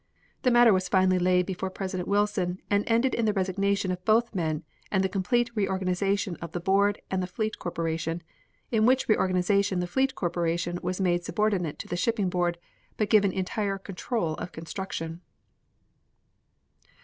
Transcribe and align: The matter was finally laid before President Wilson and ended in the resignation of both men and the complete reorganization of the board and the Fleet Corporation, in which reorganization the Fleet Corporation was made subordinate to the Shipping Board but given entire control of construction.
The 0.41 0.49
matter 0.49 0.73
was 0.73 0.89
finally 0.89 1.19
laid 1.19 1.45
before 1.45 1.69
President 1.69 2.09
Wilson 2.09 2.59
and 2.71 2.83
ended 2.87 3.13
in 3.13 3.25
the 3.25 3.33
resignation 3.33 3.91
of 3.91 4.03
both 4.03 4.33
men 4.33 4.63
and 4.91 5.03
the 5.03 5.07
complete 5.07 5.51
reorganization 5.53 6.37
of 6.37 6.53
the 6.53 6.59
board 6.59 6.99
and 7.11 7.21
the 7.21 7.27
Fleet 7.27 7.59
Corporation, 7.59 8.23
in 8.71 8.87
which 8.87 9.07
reorganization 9.07 9.79
the 9.79 9.85
Fleet 9.85 10.15
Corporation 10.15 10.79
was 10.81 10.99
made 10.99 11.23
subordinate 11.23 11.77
to 11.77 11.87
the 11.87 11.95
Shipping 11.95 12.29
Board 12.29 12.57
but 12.97 13.11
given 13.11 13.31
entire 13.31 13.77
control 13.77 14.33
of 14.37 14.51
construction. 14.51 15.21